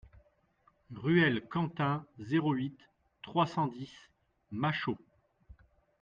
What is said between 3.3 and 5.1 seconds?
cent dix Machault